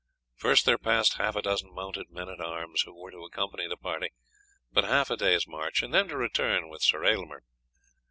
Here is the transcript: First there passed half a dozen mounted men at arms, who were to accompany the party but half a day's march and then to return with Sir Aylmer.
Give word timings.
First 0.35 0.65
there 0.65 0.79
passed 0.79 1.19
half 1.19 1.35
a 1.35 1.43
dozen 1.43 1.75
mounted 1.75 2.09
men 2.09 2.27
at 2.27 2.39
arms, 2.41 2.81
who 2.85 2.99
were 2.99 3.11
to 3.11 3.23
accompany 3.23 3.67
the 3.67 3.77
party 3.77 4.09
but 4.71 4.83
half 4.83 5.11
a 5.11 5.15
day's 5.15 5.45
march 5.47 5.83
and 5.83 5.93
then 5.93 6.07
to 6.07 6.17
return 6.17 6.69
with 6.69 6.81
Sir 6.81 7.05
Aylmer. 7.05 7.43